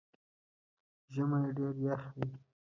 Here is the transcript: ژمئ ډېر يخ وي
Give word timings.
ژمئ 1.13 1.45
ډېر 1.57 1.75
يخ 1.85 2.01
وي 2.15 2.27